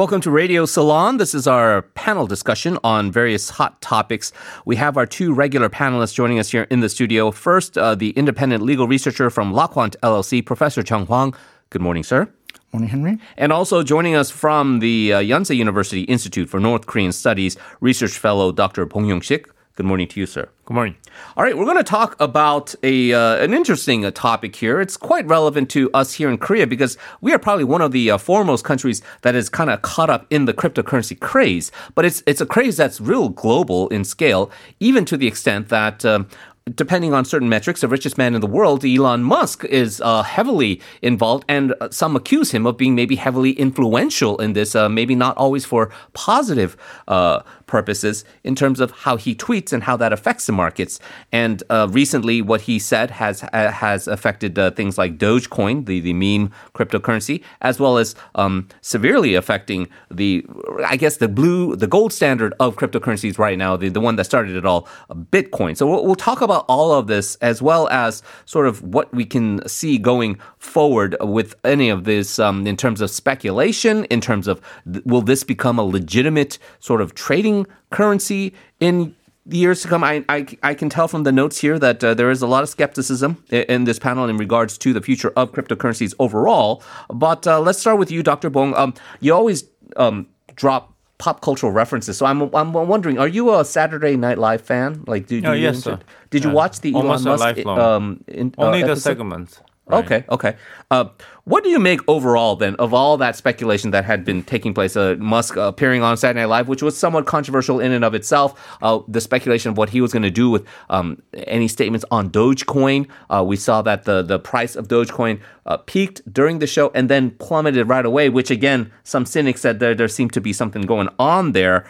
[0.00, 1.18] Welcome to Radio Salon.
[1.18, 4.32] This is our panel discussion on various hot topics.
[4.64, 7.30] We have our two regular panelists joining us here in the studio.
[7.30, 11.34] First, uh, the independent legal researcher from LawQuant LLC, Professor Joung Hwang.
[11.68, 12.32] Good morning, sir.
[12.72, 13.18] Morning, Henry.
[13.36, 18.16] And also joining us from the uh, Yonsei University Institute for North Korean Studies, research
[18.16, 18.86] fellow Dr.
[18.86, 19.50] Bong Young-shik.
[19.80, 20.46] Good morning to you, sir.
[20.66, 20.96] Good morning.
[21.38, 24.78] All right, we're going to talk about a uh, an interesting uh, topic here.
[24.78, 28.10] It's quite relevant to us here in Korea because we are probably one of the
[28.10, 31.72] uh, foremost countries that is kind of caught up in the cryptocurrency craze.
[31.94, 36.04] But it's it's a craze that's real global in scale, even to the extent that.
[36.04, 36.28] Um,
[36.74, 40.80] depending on certain metrics, the richest man in the world, Elon Musk, is uh, heavily
[41.02, 45.14] involved, and uh, some accuse him of being maybe heavily influential in this, uh, maybe
[45.14, 46.76] not always for positive
[47.08, 51.00] uh, purposes in terms of how he tweets and how that affects the markets.
[51.32, 56.12] And uh, recently, what he said has uh, has affected things like Dogecoin, the the
[56.12, 60.44] meme cryptocurrency, as well as um, severely affecting the
[60.84, 64.24] I guess the blue the gold standard of cryptocurrencies right now, the the one that
[64.24, 65.76] started it all, Bitcoin.
[65.76, 69.24] So we'll, we'll talk about all of this as well as sort of what we
[69.24, 74.48] can see going forward with any of this um, in terms of speculation, in terms
[74.48, 79.14] of th- will this become a legitimate sort of trading currency in
[79.46, 82.14] the years to come, I, I, I, can tell from the notes here that uh,
[82.14, 85.32] there is a lot of skepticism in, in, this panel in regards to the future
[85.34, 86.82] of cryptocurrencies overall.
[87.08, 88.50] But uh, let's start with you, Dr.
[88.50, 88.74] Bong.
[88.74, 89.64] Um, you always
[89.96, 92.16] um, drop pop cultural references.
[92.16, 95.04] So I'm I'm wondering, are you a Saturday Night Live fan?
[95.06, 96.00] Like, do, do oh, yes, sir.
[96.30, 96.48] Did yeah.
[96.48, 97.66] you watch the Almost Elon Musk?
[97.66, 99.60] Um, in, uh, Only the segments.
[99.86, 100.04] Right.
[100.04, 100.56] Okay, okay.
[100.90, 101.06] Uh,
[101.50, 104.96] what do you make overall then of all that speculation that had been taking place?
[104.96, 108.78] Uh, Musk appearing on Saturday Night Live, which was somewhat controversial in and of itself.
[108.80, 112.30] Uh, the speculation of what he was going to do with um, any statements on
[112.30, 113.08] Dogecoin.
[113.28, 117.10] Uh, we saw that the the price of Dogecoin uh, peaked during the show and
[117.10, 118.28] then plummeted right away.
[118.28, 121.84] Which again, some cynics said there there seemed to be something going on there.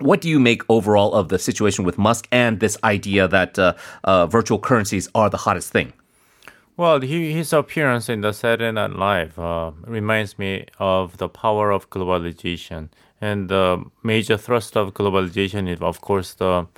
[0.00, 3.74] What do you make overall of the situation with Musk and this idea that uh,
[4.02, 5.92] uh, virtual currencies are the hottest thing?
[6.78, 11.72] Well, he, his appearance in the Saturday Night Live uh, reminds me of the power
[11.72, 12.90] of globalization.
[13.20, 16.68] And the major thrust of globalization is, of course, the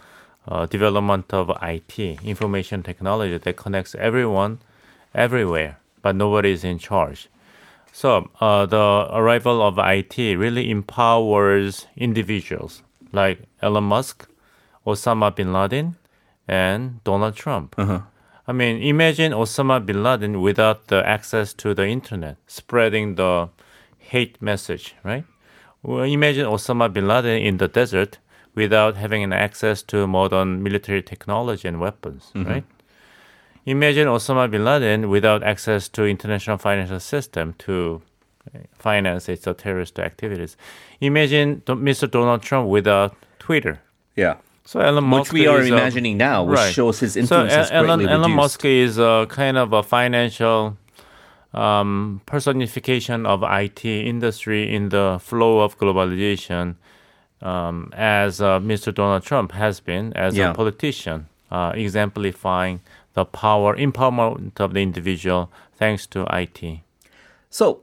[0.49, 4.61] uh, development of IT, information technology that connects everyone
[5.15, 7.29] everywhere, but nobody is in charge.
[7.93, 14.27] So uh, the arrival of IT really empowers individuals like Elon Musk,
[14.87, 15.97] Osama bin Laden,
[16.49, 17.75] and Donald Trump.
[17.77, 18.01] Uh-huh.
[18.51, 23.49] I mean, imagine Osama bin Laden without the access to the internet, spreading the
[23.99, 25.25] hate message, right?
[25.85, 28.19] Well, imagine Osama bin Laden in the desert
[28.57, 32.51] without having an access to modern military technology and weapons, mm-hmm.
[32.51, 32.65] right?
[33.67, 38.03] Imagine Osama bin Laden without access to international financial system to
[38.75, 40.57] finance its terrorist activities.
[41.01, 42.11] Imagine Mr.
[42.11, 43.81] Donald Trump without Twitter.
[44.17, 44.39] Yeah.
[44.65, 46.75] So Elon Musk, which we are imagining now, which right.
[46.75, 50.77] shows his influence so Elon, Elon Musk is a kind of a financial
[51.55, 56.77] um, personification of IT industry in the flow of globalization,
[57.43, 58.95] um, as uh, Mr.
[58.95, 60.51] Donald Trump has been as yeah.
[60.51, 62.81] a politician, uh, exemplifying
[63.15, 66.81] the power empowerment of the individual thanks to IT.
[67.49, 67.83] So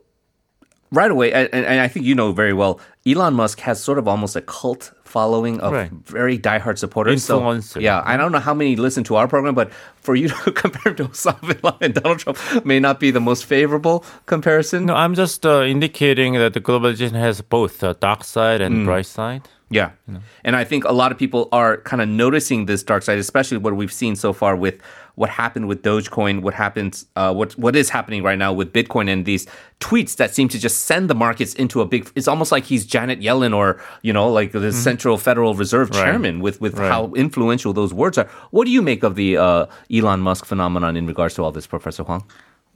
[0.92, 4.08] right away, and, and, I think you know very well, Elon Musk has sort of
[4.08, 5.92] almost a cult following of right.
[5.92, 7.26] very diehard supporters.
[7.26, 7.64] Influencer.
[7.64, 10.52] So, yeah, I don't know how many listen to our program, but for you to
[10.52, 14.86] compare to Osama bin Laden and Donald Trump may not be the most favorable comparison.
[14.86, 18.86] No, I'm just uh, indicating that the globalization has both a dark side and mm.
[18.86, 19.48] bright side.
[19.70, 19.92] Yeah.
[20.08, 20.20] You know?
[20.44, 23.58] And I think a lot of people are kind of noticing this dark side, especially
[23.58, 24.82] what we've seen so far with
[25.16, 29.12] what happened with Dogecoin, what happens, uh, what what is happening right now with Bitcoin,
[29.12, 29.48] and these
[29.80, 32.10] tweets that seem to just send the markets into a big.
[32.16, 34.72] It's almost like he's Janet Yellen or you know like the mm-hmm.
[34.72, 36.04] Central Federal Reserve right.
[36.04, 36.90] chairman with with right.
[36.90, 38.30] how influential those words are.
[38.52, 41.66] What do you make of the uh, Elon Musk phenomenon in regards to all this,
[41.66, 42.24] Professor Hwang?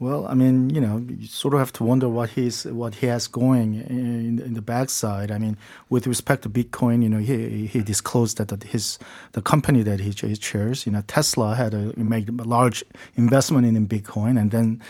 [0.01, 3.05] Well, I mean, you know, you sort of have to wonder what he's what he
[3.05, 5.29] has going in, in the backside.
[5.29, 5.57] I mean,
[5.91, 8.97] with respect to Bitcoin, you know, he he disclosed that his
[9.33, 12.83] the company that he, chairs, you know, Tesla had a, made a large
[13.15, 14.81] investment in, in Bitcoin, and then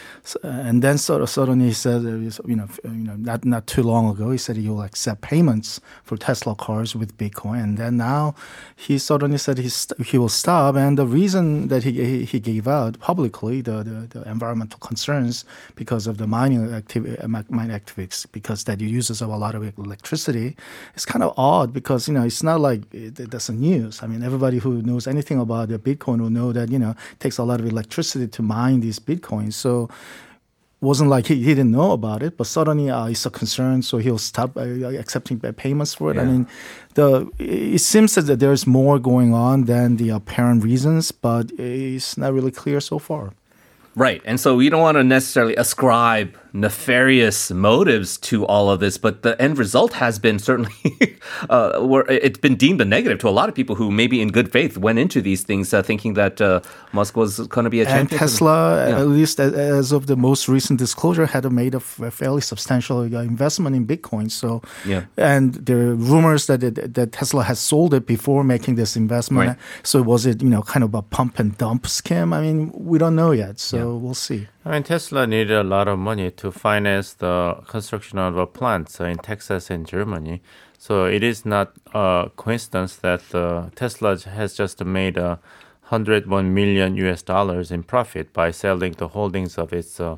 [0.44, 2.16] and then sort of suddenly he said, uh,
[2.48, 5.82] you know, you know, not not too long ago, he said he will accept payments
[6.06, 8.34] for Tesla cars with Bitcoin, and then now
[8.78, 9.70] he suddenly said he
[10.06, 14.08] he will stop, and the reason that he he, he gave out publicly the the,
[14.08, 15.46] the environmental concerns concerns
[15.76, 20.56] because of the mining activity, uh, mine activities, because that uses a lot of electricity.
[20.96, 24.04] It's kind of odd because you know it's not like it that's a news.
[24.04, 27.20] I mean, everybody who knows anything about the Bitcoin will know that you know it
[27.20, 29.54] takes a lot of electricity to mine these bitcoins.
[29.54, 29.90] So
[30.82, 34.00] wasn't like he, he didn't know about it, but suddenly uh, it's a concern, so
[34.00, 34.62] he'll stop uh,
[35.04, 36.18] accepting payments for it.
[36.18, 36.48] I mean,
[36.96, 42.34] the it seems that there's more going on than the apparent reasons, but it's not
[42.34, 43.34] really clear so far.
[43.96, 44.22] Right.
[44.26, 49.22] And so we don't want to necessarily ascribe nefarious motives to all of this, but
[49.24, 50.72] the end result has been certainly,
[51.50, 54.30] uh, where it's been deemed a negative to a lot of people who maybe in
[54.30, 56.60] good faith went into these things uh, thinking that uh,
[56.94, 58.20] Musk was going to be a And champion.
[58.20, 59.00] Tesla, Yeah.
[59.02, 63.76] at least as of the most recent disclosure, had made a fairly substantial uh, investment
[63.76, 64.30] in Bitcoin.
[64.30, 65.04] So, Yeah.
[65.18, 69.48] and there are rumors that it, that Tesla has sold it before making this investment.
[69.50, 69.58] Right.
[69.84, 72.28] So, was it you know kind of a pump and dump scam?
[72.38, 73.60] I mean, we don't know yet.
[73.60, 74.48] So we'll see.
[74.66, 78.96] I mean, Tesla needed a lot of money to finance the construction of a plant
[79.00, 80.42] uh, in Texas and Germany.
[80.78, 85.40] So it is not a coincidence that uh, Tesla has just made a
[85.90, 90.18] 101 million US dollars in profit by selling the holdings of its uh,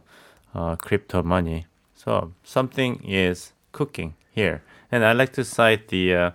[0.54, 1.66] uh, crypto money.
[1.95, 4.62] So something is cooking here.
[4.92, 6.31] And I like to cite the uh,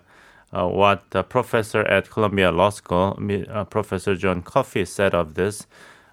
[0.51, 3.17] uh, what the professor at Columbia Law School,
[3.49, 5.67] uh, Professor John Coffee, said of this.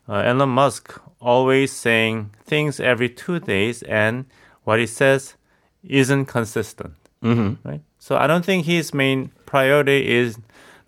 [0.08, 4.26] Uh, Elon Musk always saying things every two days, and
[4.64, 5.36] what he says
[5.82, 6.94] isn't consistent.
[7.22, 7.68] Mm-hmm.
[7.68, 7.80] Right.
[7.98, 10.38] So I don't think his main priority is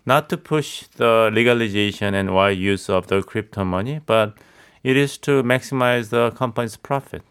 [0.05, 4.37] not to push the legalization and wide use of the crypto money, but
[4.83, 7.21] it is to maximize the company's profit.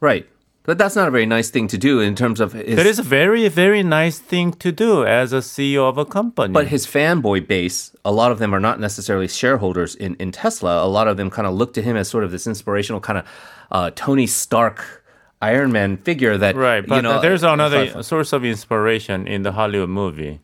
[0.00, 0.28] Right.
[0.70, 3.00] But that's not a very nice thing to do in terms of his, That is
[3.00, 6.52] a very, very nice thing to do as a CEO of a company.
[6.52, 10.84] But his fanboy base, a lot of them are not necessarily shareholders in, in Tesla.
[10.84, 13.18] A lot of them kind of look to him as sort of this inspirational kind
[13.18, 13.24] of
[13.72, 15.02] uh, Tony Stark
[15.42, 18.04] Iron Man figure that Right, but you know, there's another Sorry.
[18.04, 20.38] source of inspiration in the Hollywood movie,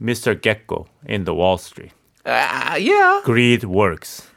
[0.00, 0.34] Mr.
[0.34, 1.92] Gekko in the Wall Street.
[2.24, 3.20] Uh, yeah.
[3.24, 4.29] Greed works.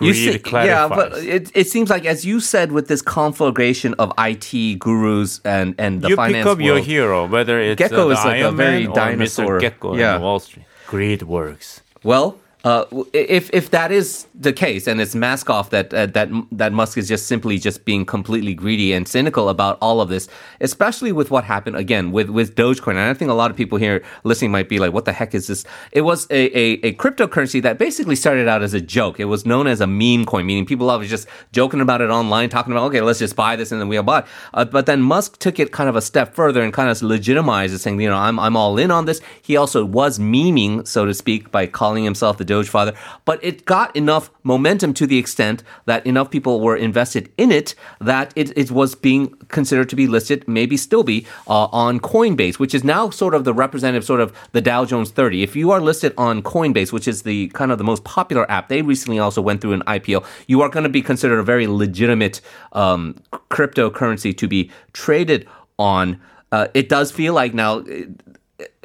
[0.00, 0.68] You Greed see- clarifies.
[0.68, 5.40] yeah, but it, it seems like, as you said, with this conflagration of IT gurus
[5.44, 8.24] and, and the you finance pick up your hero, whether it's Gekko uh, the is
[8.24, 9.60] like a very Man dinosaur.
[9.60, 9.70] Mr.
[9.70, 10.16] Gekko Yeah.
[10.16, 10.64] in Wall Street.
[10.86, 11.82] Greed works.
[12.02, 12.84] Well, uh,
[13.14, 16.98] if if that is the case, and it's mask off that uh, that that Musk
[16.98, 20.28] is just simply just being completely greedy and cynical about all of this,
[20.60, 22.90] especially with what happened again with with Dogecoin.
[22.90, 25.34] And I think a lot of people here listening might be like, "What the heck
[25.34, 29.18] is this?" It was a, a, a cryptocurrency that basically started out as a joke.
[29.18, 32.50] It was known as a meme coin, meaning people always just joking about it online,
[32.50, 34.18] talking about, "Okay, let's just buy this," and then we'll buy.
[34.18, 34.26] it.
[34.52, 37.72] Uh, but then Musk took it kind of a step further and kind of legitimized
[37.72, 41.06] it, saying, "You know, I'm I'm all in on this." He also was memeing, so
[41.06, 42.92] to speak, by calling himself the Doge Father.
[43.24, 47.74] But it got enough momentum to the extent that enough people were invested in it
[48.00, 52.58] that it, it was being considered to be listed, maybe still be, uh, on Coinbase,
[52.58, 55.42] which is now sort of the representative, sort of the Dow Jones 30.
[55.42, 58.68] If you are listed on Coinbase, which is the kind of the most popular app,
[58.68, 60.24] they recently also went through an IPO.
[60.46, 62.40] You are going to be considered a very legitimate
[62.72, 63.16] um,
[63.50, 65.46] cryptocurrency to be traded
[65.78, 66.20] on.
[66.52, 67.84] Uh, it does feel like now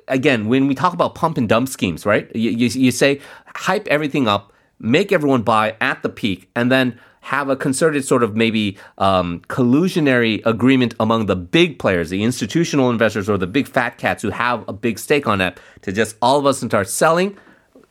[0.07, 2.33] again, when we talk about pump and dump schemes, right?
[2.35, 6.99] You, you, you say hype everything up, make everyone buy at the peak, and then
[7.21, 12.91] have a concerted sort of maybe um, collusionary agreement among the big players, the institutional
[12.91, 16.15] investors or the big fat cats who have a big stake on that to just
[16.21, 17.35] all of us start selling,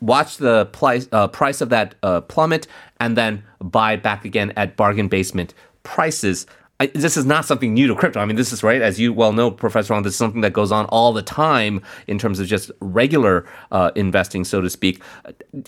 [0.01, 2.69] watch the price, uh, price of that uh, plummet,
[3.01, 5.53] and then buy back again at bargain basement
[5.83, 6.47] prices.
[6.85, 8.21] I, this is not something new to crypto.
[8.21, 9.95] I mean, this is right, as you well know, Professor.
[9.95, 13.47] On this is something that goes on all the time in terms of just regular
[13.71, 15.03] uh, investing, so to speak.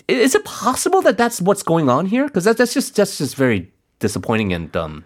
[0.07, 2.25] Is it possible that that's what's going on here?
[2.25, 5.05] Because that, that's just that's just very disappointing and um,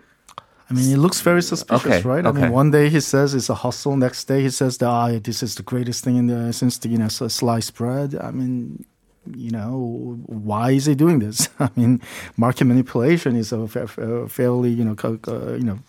[0.69, 2.25] I mean, it looks very suspicious, Okay, right?
[2.25, 3.97] I mean, one day he says it's a hustle.
[3.97, 6.87] Next day he says that ah, this is the greatest thing in the since the
[6.87, 8.15] you know sliced bread.
[8.15, 8.85] I mean,
[9.25, 11.49] you know, why is he doing this?
[11.59, 12.01] I mean,
[12.37, 15.79] market manipulation is a fa- fa- fairly you know uh, you know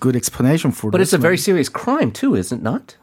[0.00, 1.08] good explanation for but this.
[1.08, 2.96] it's a very serious crime too, is it not?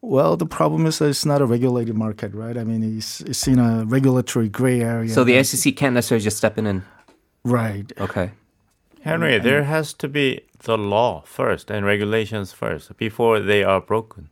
[0.00, 0.36] well.
[0.36, 2.56] The problem is that it's not a regulated market, right?
[2.56, 5.10] I mean, it's it's in a regulatory gray area.
[5.10, 6.82] So the SEC can't necessarily just step in and
[7.44, 7.92] right.
[8.00, 8.32] okay.
[9.02, 14.28] Henry, there has to be the law first and regulations first before they are broken.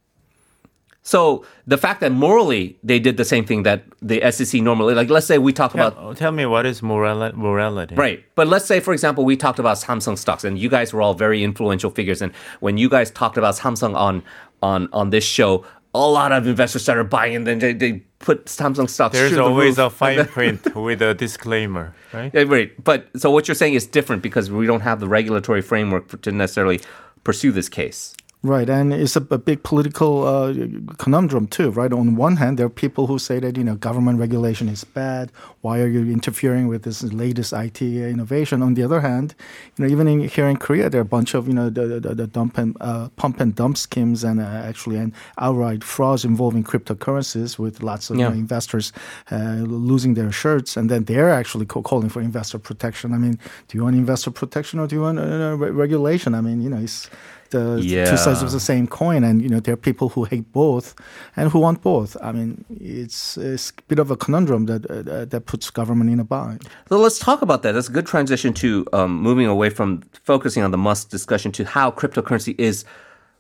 [1.07, 5.09] So the fact that morally they did the same thing that the SEC normally, like
[5.09, 7.95] let's say we talk about Tell, tell me what is morali- morality?
[7.95, 8.25] Right.
[8.35, 11.15] But let's say, for example, we talked about Samsung stocks, and you guys were all
[11.15, 12.23] very influential figures.
[12.23, 14.25] And when you guys talked about Samsung on
[14.65, 18.47] on on this show, a lot of investors started buying, and then they, they put
[18.47, 19.15] Samsung stocks.
[19.15, 19.93] There's the always roof.
[19.93, 22.33] a fine print with a disclaimer, right?
[22.35, 22.73] Yeah, right.
[22.83, 26.17] But so what you're saying is different because we don't have the regulatory framework for,
[26.17, 26.81] to necessarily
[27.23, 28.13] pursue this case.
[28.43, 30.55] Right, and it's a, a big political uh,
[30.99, 31.93] conundrum too, right?
[31.93, 35.33] On one hand, there are people who say that you know government regulation is bad.
[35.63, 38.63] Why are you interfering with this latest IT innovation?
[38.63, 39.35] On the other hand,
[39.77, 41.99] you know even in, here in Korea, there are a bunch of you know the,
[41.99, 46.25] the, the dump and uh, pump and dump schemes and uh, actually and outright frauds
[46.25, 48.27] involving cryptocurrencies with lots of Yeah.
[48.27, 48.93] you know, investors
[49.33, 53.13] uh, losing their shirts, and then they're actually calling for investor protection.
[53.13, 56.33] I mean, do you want investor protection or do you want uh, regulation?
[56.35, 57.11] I mean, you know, it's
[57.51, 60.53] the two sides of the same coin, and you know, there are people who hate
[60.53, 60.95] both
[61.37, 62.17] and who want both.
[62.23, 66.21] I mean, it's, it's a bit of a conundrum that uh, that puts government in
[66.21, 66.67] a bind.
[66.89, 67.73] So let's talk about that.
[67.73, 71.65] That's a good transition to um, moving away from focusing on the Musk discussion to
[71.65, 72.85] how cryptocurrency is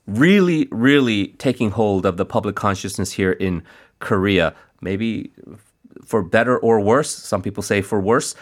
[0.06, 3.62] really, really taking hold of the public consciousness here in
[3.98, 4.54] Korea.
[4.80, 5.32] Maybe
[6.04, 7.10] for better or worse.
[7.10, 8.34] Some people say for worse.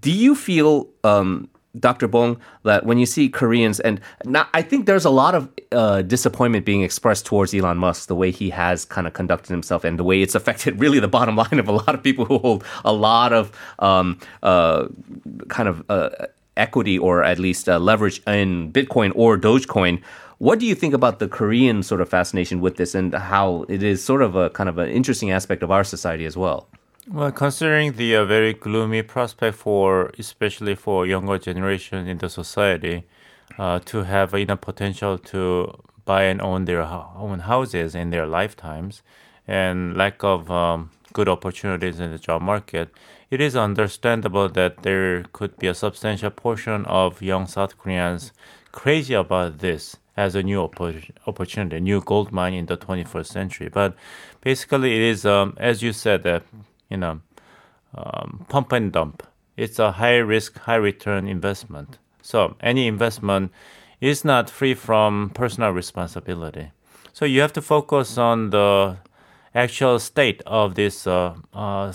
[0.00, 1.48] Do you feel, um,
[1.78, 2.06] Dr.
[2.06, 6.02] Bong, that when you see Koreans, and now I think there's a lot of uh,
[6.02, 9.98] disappointment being expressed towards Elon Musk, the way he has kind of conducted himself and
[9.98, 12.64] the way it's affected really the bottom line of a lot of people who hold
[12.84, 14.86] a lot of um, uh,
[15.48, 16.10] kind of uh,
[16.56, 20.02] equity or at least uh, leverage in Bitcoin or Dogecoin.
[20.38, 23.82] What do you think about the Korean sort of fascination with this and how it
[23.82, 26.68] is sort of a kind of an interesting aspect of our society as well?
[27.10, 33.02] Well, considering the uh, very gloomy prospect for, especially for younger generation in the society,
[33.58, 39.02] uh, to have enough potential to buy and own their own houses in their lifetimes,
[39.48, 42.94] and lack of um, good opportunities in the job market,
[43.32, 48.30] it is understandable that there could be a substantial portion of young South Koreans
[48.70, 53.68] crazy about this as a new oppo- opportunity, new gold mine in the 21st century.
[53.68, 53.96] But
[54.40, 56.44] basically, it is, um, as you said, that
[56.92, 57.20] you know,
[57.94, 59.22] um, pump and dump.
[59.56, 61.98] It's a high risk, high return investment.
[62.22, 63.50] So any investment
[64.00, 66.70] is not free from personal responsibility.
[67.12, 68.98] So you have to focus on the
[69.54, 71.92] actual state of this uh, uh, uh,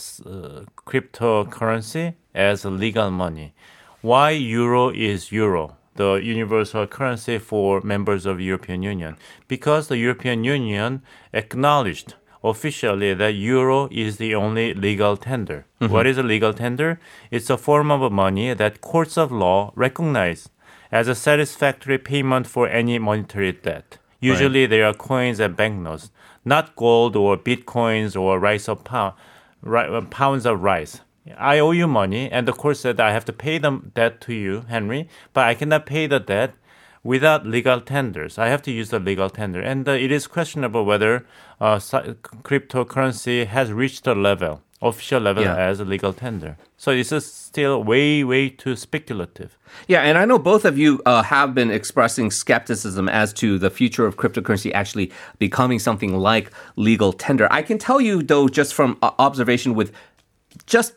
[0.86, 3.54] cryptocurrency as legal money.
[4.02, 9.18] Why euro is euro, the universal currency for members of European Union?
[9.48, 11.02] Because the European Union
[11.34, 12.14] acknowledged
[12.44, 15.66] officially that euro is the only legal tender.
[15.80, 17.00] What is a legal tender?
[17.32, 20.50] It's a form of money that courts of law recognize
[20.92, 23.98] as a satisfactory payment for any monetary debt.
[24.20, 26.12] Usually there are coins and banknotes,
[26.46, 29.14] not gold or bitcoins or rice of pound,
[29.62, 31.02] ri- uh, pounds of rice.
[31.38, 34.34] I owe you money, and the court said I have to pay the debt to
[34.34, 36.54] you, Henry, but I cannot pay the debt
[37.08, 38.38] without legal tenders.
[38.38, 41.26] I have to use the legal tender, and uh, it is questionable whether
[41.62, 41.78] uh,
[42.44, 45.56] cryptocurrency has reached a level, official level Yeah.
[45.56, 46.58] as a legal tender.
[46.76, 49.58] So this is still way, way too speculative.
[49.88, 53.70] Yeah, and I know both of you uh, have been expressing skepticism as to the
[53.70, 57.48] future of cryptocurrency actually becoming something like legal tender.
[57.50, 59.94] I can tell you, though, just from uh, observation with
[60.66, 60.94] just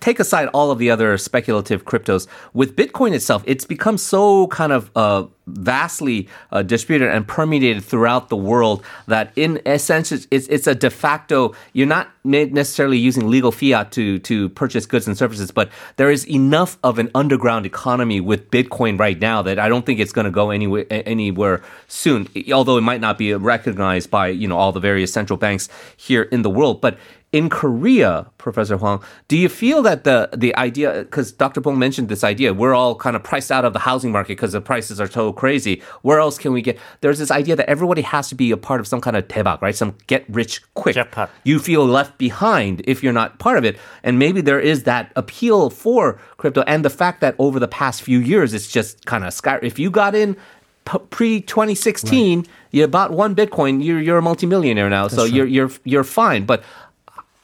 [0.00, 4.72] take aside all of the other speculative cryptos with bitcoin itself it's become so kind
[4.72, 10.66] of uh, vastly uh, distributed and permeated throughout the world that in essence it's, it's,
[10.66, 15.50] a de facto you're not necessarily using legal fiat to to purchase goods and services
[15.50, 19.84] but there is enough of an underground economy with bitcoin right now that i don't
[19.84, 24.28] think it's going to go anywhere anywhere soon although it might not be recognized by
[24.28, 26.80] you know all the various central banks here in the world.
[26.80, 26.98] But
[27.34, 31.60] in Korea, Professor Hwang, do you feel that the the idea, because Dr.
[31.60, 34.52] Bong mentioned this idea, we're all kind of priced out of the housing market because
[34.52, 35.82] the prices are so crazy.
[36.02, 36.78] Where else can we get?
[37.00, 39.60] There's this idea that everybody has to be a part of some kind of 대박,
[39.62, 39.74] right?
[39.74, 40.94] Some get rich quick.
[40.94, 41.28] Jackpot.
[41.42, 45.10] You feel left behind if you're not part of it, and maybe there is that
[45.16, 49.24] appeal for crypto, and the fact that over the past few years, it's just kind
[49.24, 49.58] of sky.
[49.60, 50.36] If you got in
[50.84, 56.04] pre 2016, you bought one Bitcoin, you're you're a multimillionaire now, so you're you're you're
[56.04, 56.44] fine.
[56.44, 56.62] But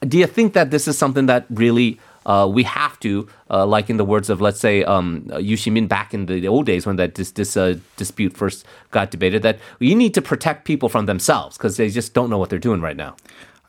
[0.07, 3.89] do you think that this is something that really uh, we have to, uh, like
[3.91, 6.97] in the words of, let's say, um, Yoo Si-min back in the old days when
[6.97, 11.07] that this, this uh, dispute first got debated, that you need to protect people from
[11.07, 13.17] themselves because they just don't know what they're doing right now?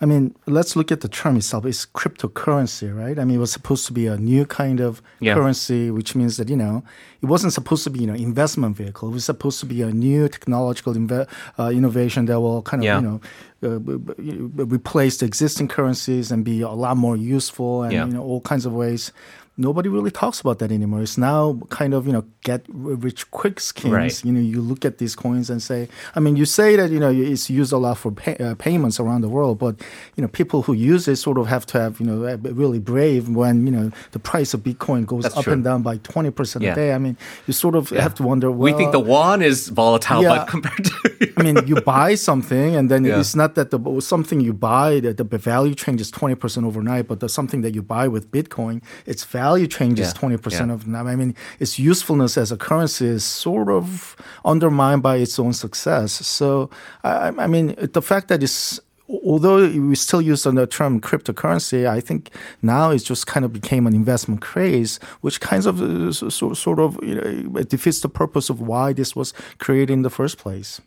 [0.03, 1.63] I mean, let's look at the term itself.
[1.63, 3.19] It's cryptocurrency, right?
[3.19, 5.35] I mean, it was supposed to be a new kind of Yeah.
[5.35, 6.83] currency, which means that, you know,
[7.21, 9.09] it wasn't supposed to be, you know, investment vehicle.
[9.09, 11.27] It was supposed to be a new technological inve-
[11.59, 12.95] uh, innovation that will kind of, Yeah.
[12.99, 18.05] you know, uh, replace the existing currencies and be a lot more useful and Yeah.
[18.05, 19.11] you know all kinds of ways.
[19.57, 21.01] Nobody really talks about that anymore.
[21.01, 23.93] It's now kind of you know get rich quick schemes.
[23.93, 24.25] Right.
[24.25, 26.99] You know, you look at these coins and say, I mean, you say that you
[26.99, 29.75] know it's used a lot for pay, uh, payments around the world, but
[30.15, 32.79] you know people who use it sort of have to have you know uh, really
[32.79, 35.53] brave when you know the price of Bitcoin goes That's up true.
[35.53, 36.71] and down by twenty percent Yeah.
[36.71, 36.93] a day.
[36.93, 38.49] I mean, you sort of have to wonder.
[38.49, 40.29] Well, we think the won is volatile, Yeah.
[40.37, 40.93] but compared to
[41.37, 43.19] I mean, you buy something, and then Yeah.
[43.19, 47.19] it's not that the something you buy that the value changes twenty percent overnight, but
[47.19, 50.19] the something that you buy with Bitcoin, its value changes Yeah.
[50.19, 50.75] twenty percent Yeah.
[50.75, 51.07] overnight.
[51.07, 54.15] I mean, its usefulness as a currency is sort of
[54.45, 56.11] undermined by its own success.
[56.25, 56.69] So,
[57.03, 58.79] I, I mean, the fact that it's
[59.25, 62.29] although we still use the term cryptocurrency, I think
[62.61, 66.79] now it just kind of became an investment craze, which kind of uh, so, sort
[66.79, 70.37] of you know, it defeats the purpose of why this was created in the first
[70.37, 70.79] place.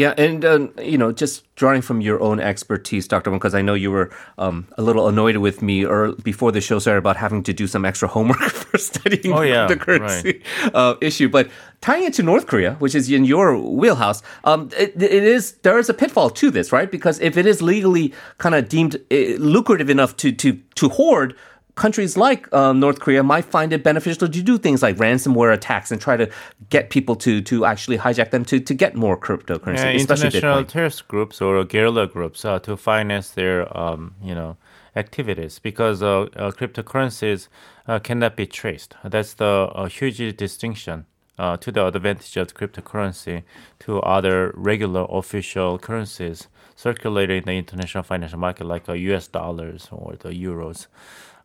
[0.00, 3.30] Yeah, and uh, you know, just drawing from your own expertise, Dr.
[3.30, 6.78] because I know you were um, a little annoyed with me or before the show
[6.78, 10.42] started about having to do some extra homework for studying Oh, yeah, the currency
[10.72, 11.28] uh, issue.
[11.28, 11.50] But
[11.82, 15.78] tying it to North Korea, which is in your wheelhouse, um, it, it is there
[15.78, 16.90] is a pitfall to this, right?
[16.90, 21.36] Because if it is legally kind of deemed uh, lucrative enough to to to hoard
[21.74, 25.90] countries like um, North Korea might find it beneficial to do things like ransomware attacks
[25.90, 26.30] and try to
[26.70, 30.64] get people to to actually hijack them to to get more cryptocurrency, Yeah, especially international
[30.64, 34.56] terrorist groups or guerrilla groups uh, to finance their, um, you know,
[34.96, 37.48] activities because uh, uh, cryptocurrencies
[37.86, 38.96] uh, cannot be traced.
[39.04, 41.06] That's the uh, huge distinction
[41.38, 43.42] uh, to the advantage of cryptocurrency
[43.80, 49.26] to other regular official currencies circulating in the international financial market like uh, U.S.
[49.26, 50.86] dollars or the euros.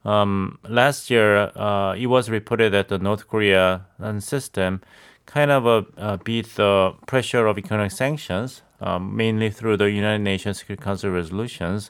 [0.06, 3.82] Um, last year, uh, it was reported that the North Korean
[4.20, 4.82] system
[5.26, 10.24] kind of uh, uh, beat the pressure of economic sanctions, um, mainly through the United
[10.24, 11.90] Nations Security Council resolutions,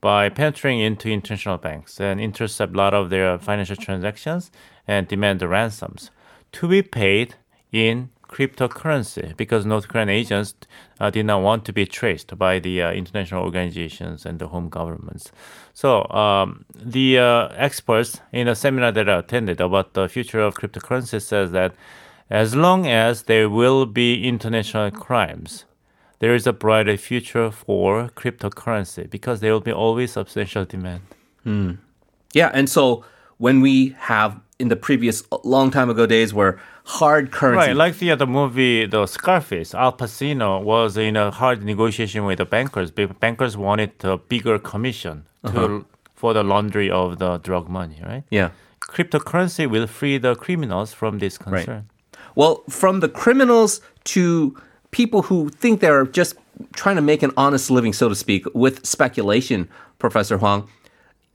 [0.00, 4.52] by penetrating into international banks and intercept a lot of their financial transactions
[4.86, 6.12] and demand the ransoms
[6.52, 7.34] to be paid
[7.72, 10.54] in cryptocurrency because North Korean agents
[11.00, 14.68] uh, did not want to be traced by the uh, international organizations and the home
[14.68, 15.32] governments.
[15.74, 20.54] So um, the uh, experts in a seminar that I attended about the future of
[20.54, 21.74] cryptocurrency says that
[22.30, 25.64] as long as there will be international crimes,
[26.18, 31.02] there is a brighter future for cryptocurrency because there will be always substantial demand.
[32.34, 33.04] Yeah, and so
[33.38, 37.76] when we have in the previous uh, long time ago days where hard currency Right,
[37.76, 42.44] like the other movie, the Scarface, Al Pacino was in a hard negotiation with the
[42.44, 42.90] bankers.
[42.90, 45.80] Bankers wanted a bigger commission to, uh-huh.
[46.14, 48.24] for the laundry of the drug money, right?
[48.30, 48.50] yeah.
[48.80, 51.88] Cryptocurrency will free the criminals from this concern.
[52.34, 54.56] Well, from the criminals to
[54.92, 56.36] people who think they're just
[56.74, 59.68] trying to make an honest living, so to speak, with speculation,
[59.98, 60.68] Professor Hwang.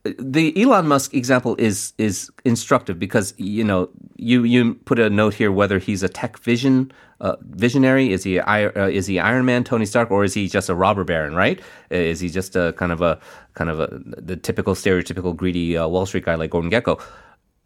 [0.03, 5.33] The Elon Musk example is is instructive because you know you you put a note
[5.33, 8.11] here whether he's a tech vision uh, visionary.
[8.11, 11.05] Is he uh, is he Iron Man Tony Stark or is he just a robber
[11.05, 11.61] baron right?
[11.89, 13.17] Is he just a kind of a
[13.53, 17.01] kind of a the typical stereotypical greedy uh, Wall Street guy like Gordon Gekko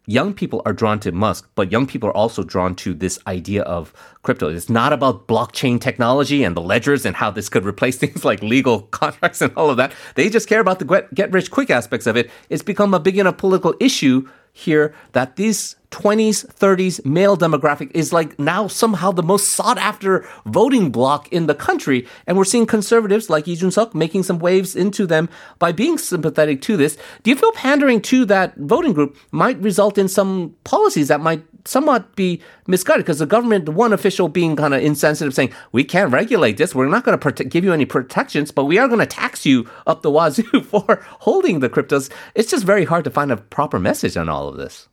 [0.08, 3.62] young people are drawn to Musk, but young people are also drawn to this idea
[3.62, 3.92] of
[4.22, 4.48] crypto.
[4.48, 8.42] It's not about blockchain technology and the ledgers and how this could replace things like
[8.42, 9.92] legal contracts and all of that.
[10.14, 12.30] They just care about the get, get rich quick aspects of it.
[12.48, 18.12] It's become a big enough political issue here that these 20s, 30s male demographic is
[18.12, 22.06] like now somehow the most sought after voting bloc in the country.
[22.26, 25.96] And we're seeing conservatives like Lee Jun Suk making some waves into them by being
[25.96, 26.98] sympathetic to this.
[27.22, 31.42] Do you feel pandering to that voting group might result in some policies that might
[31.64, 33.06] somewhat be misguided?
[33.06, 36.74] Because the government, one official being kind of insensitive, saying, we can't regulate this.
[36.74, 39.68] We're not going to give you any protections, but we are going to tax you
[39.86, 42.10] up the wazoo for holding the cryptos.
[42.34, 44.88] It's just very hard to find a proper message on all of this.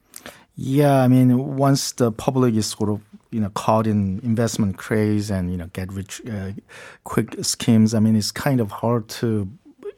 [0.55, 5.29] Yeah, I mean, once the public is sort of you know caught in investment craze
[5.29, 6.51] and you know get rich uh,
[7.03, 9.49] quick schemes, I mean, it's kind of hard to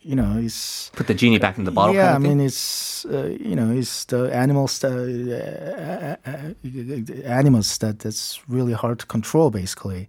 [0.01, 1.93] you know it's Put the genie back in the bottle.
[1.93, 7.27] yeah, kind of I mean, it's uh, you know, it's the animals that uh, uh,
[7.27, 10.07] animals that that's really hard to control, basically.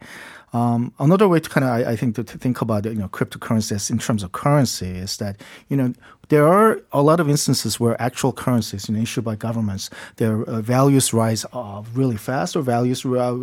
[0.55, 3.09] Um, another way to kind of, I, I think, to, to think about you know
[3.09, 5.93] cryptocurrencies in terms of currency is that you know
[6.29, 10.43] there are a lot of instances where actual currencies you know, issued by governments, their
[10.43, 13.37] uh, values rise uh, really fast or values uh,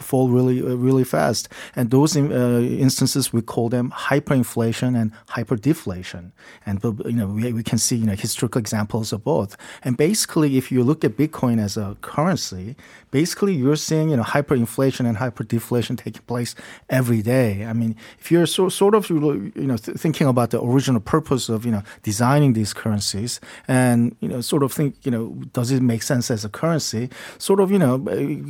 [0.00, 6.32] fall really uh, really fast, and those uh, instances we call them hyperinflation and hyperdeflation,
[6.66, 9.56] and you know we, we can see you know historical examples of both.
[9.82, 12.76] And basically, if you look at Bitcoin as a currency,
[13.10, 16.54] basically you're seeing you know hyperinflation and hyperdeflation taking place
[16.90, 17.64] every day.
[17.64, 21.48] I mean, if you're so, sort of you know th- thinking about the original purpose
[21.48, 21.82] of you know
[22.32, 26.30] designing these currencies, and you know sort of think you know does it make sense
[26.30, 27.08] as a currency?
[27.38, 27.94] Sort of you know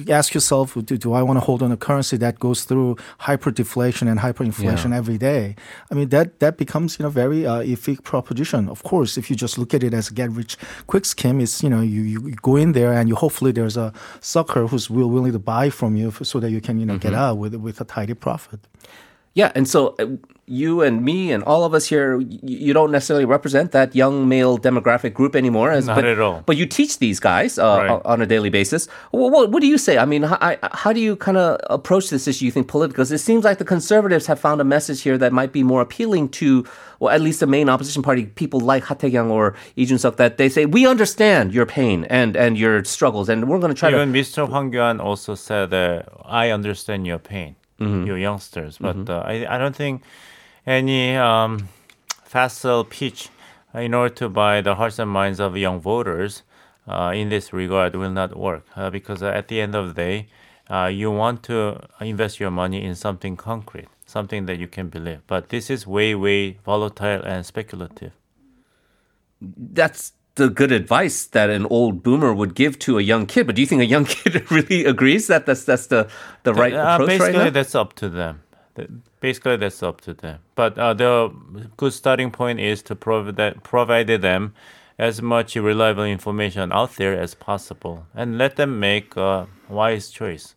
[0.08, 4.08] ask yourself, do, do I want to hold on a currency that goes through hyperdeflation
[4.10, 4.98] and hyperinflation yeah.
[4.98, 5.56] every day?
[5.90, 8.68] I mean that that becomes you know very uh, iffy proposition.
[8.68, 11.62] Of course, if you just look at it as a get rich quick scheme, it's
[11.62, 15.32] you know you, you go in there and you hopefully there's a sucker who's willing
[15.32, 17.10] to buy from you so that you can you know mm-hmm.
[17.10, 18.60] get out with with a tidy profit.
[19.34, 20.06] Yeah, and so uh,
[20.46, 24.58] you and me and all of us here, you don't necessarily represent that young male
[24.58, 25.70] demographic group anymore.
[25.70, 26.42] As, Not but, at all.
[26.44, 28.02] But you teach these guys uh, right.
[28.04, 28.88] on a daily basis.
[29.10, 29.96] What, what, what, do you say?
[29.96, 32.92] I mean, how, how do you kind of approach this issue, you think, politically?
[32.92, 35.80] Because it seems like the conservatives have found a message here that might be more
[35.80, 36.66] appealing to,
[37.00, 40.36] well, at least the main opposition party, people like Ha Tae-kyung or Lee Jun-suk, that
[40.36, 43.88] they say, we understand your pain and, and your struggles, and we're going to try
[43.88, 44.18] Even to...
[44.18, 44.46] Even Mr.
[44.46, 48.06] Hwang also said that, I understand your pain mm-hmm.
[48.06, 48.78] your youngsters.
[48.78, 49.10] But mm-hmm.
[49.10, 50.02] uh, I, I don't think
[50.66, 51.68] any um,
[52.24, 53.28] facile pitch
[53.74, 56.42] in order to buy the hearts and minds of young voters
[56.86, 60.28] uh, in this regard will not work uh, because at the end of the day,
[60.70, 65.20] uh, you want to invest your money in something concrete, something that you can believe.
[65.26, 68.12] But this is way, way volatile and speculative.
[69.40, 73.46] That's the good advice that an old boomer would give to a young kid.
[73.46, 76.08] But do you think a young kid really agrees that that's that's the
[76.42, 77.50] the right uh, approach basically, right now?
[77.50, 78.42] that's up to them.
[79.20, 80.40] Basically, that's up to them.
[80.54, 81.30] But uh, the
[81.76, 84.54] good starting point is to provide that, provide them
[84.98, 90.54] as much reliable information out there as possible and let them make a wise choice.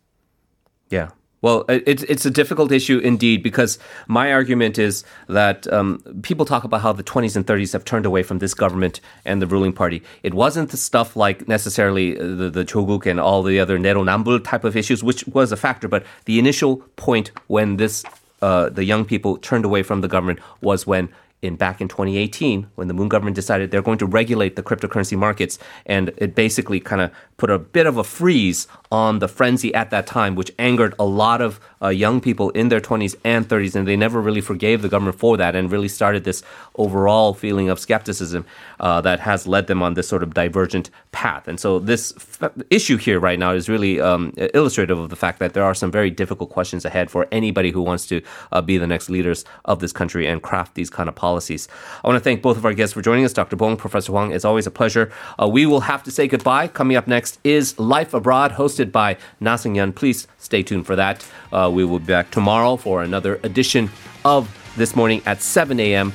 [0.88, 1.10] Yeah.
[1.46, 3.78] Well, it's it's a difficult issue indeed because
[4.08, 8.04] my argument is that um, people talk about how the 20s and 30s have turned
[8.04, 10.02] away from this government and the ruling party.
[10.24, 13.78] It wasn't the stuff like necessarily uh, the, the Cho Kuk and all the other
[13.78, 18.02] Nambul type of issues, which was a factor, but the initial point when this
[18.42, 21.08] uh, the young people turned away from the government was when
[21.46, 25.16] in back in 2018 when the Moon government decided they're going to regulate the cryptocurrency
[25.16, 29.74] markets, and it basically kind of put a bit of a freeze on the frenzy
[29.74, 33.48] at that time, which angered a lot of uh, young people in their 20s and
[33.48, 36.42] 30s, and they never really forgave the government for that, and really started this
[36.76, 38.44] overall feeling of skepticism
[38.80, 41.48] uh, that has led them on this sort of divergent path.
[41.48, 45.38] And so this f- issue here right now is really um, illustrative of the fact
[45.38, 48.78] that there are some very difficult questions ahead for anybody who wants to uh, be
[48.78, 51.35] the next leaders of this country and craft these kind of policies.
[51.40, 53.56] I want to thank both of our guests for joining us, Dr.
[53.56, 54.32] Bong, Professor Hwang.
[54.32, 55.12] It's always a pleasure.
[55.40, 56.68] Uh, we will have to say goodbye.
[56.68, 59.94] Coming up next is Life Abroad, hosted by Na Seung-yeon.
[59.94, 61.26] Please stay tuned for that.
[61.52, 63.90] Uh, we will be back tomorrow for another edition
[64.24, 66.12] of This Morning at 7 a.m.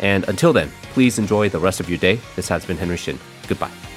[0.00, 2.20] And until then, please enjoy the rest of your day.
[2.36, 3.18] This has been Henry Shin.
[3.48, 3.93] Goodbye.